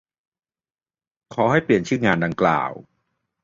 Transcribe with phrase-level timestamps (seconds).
[1.33, 2.71] ขอให้เปลี่ยนชื่องานดังกล่าว